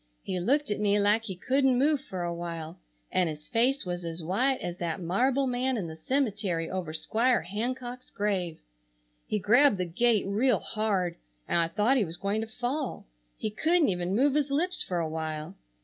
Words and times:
He 0.23 0.39
looked 0.39 0.71
at 0.71 0.79
me 0.79 0.99
like 0.99 1.25
he 1.25 1.35
couldn't 1.35 1.77
move 1.77 2.01
for 2.01 2.23
a 2.23 2.33
while 2.33 2.79
and 3.11 3.29
his 3.29 3.47
face 3.47 3.85
was 3.85 4.03
as 4.03 4.23
white 4.23 4.59
as 4.59 4.77
that 4.77 4.99
marble 4.99 5.45
man 5.45 5.77
in 5.77 5.85
the 5.85 5.95
cemetery 5.95 6.67
over 6.71 6.91
Squire 6.91 7.43
Hancock's 7.43 8.09
grave. 8.09 8.59
He 9.27 9.37
grabbed 9.37 9.77
the 9.77 9.85
gate 9.85 10.25
real 10.25 10.57
hard 10.57 11.17
and 11.47 11.59
I 11.59 11.67
thought 11.67 11.97
he 11.97 12.03
was 12.05 12.17
going 12.17 12.41
to 12.41 12.47
fall. 12.47 13.05
He 13.37 13.51
couldn't 13.51 13.89
even 13.89 14.15
move 14.15 14.33
his 14.33 14.49
lips 14.49 14.81
for 14.81 14.97
a 14.97 15.07
while. 15.07 15.55